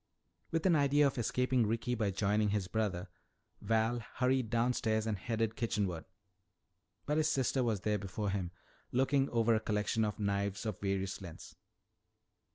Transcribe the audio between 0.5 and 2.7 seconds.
an idea of escaping Ricky by joining his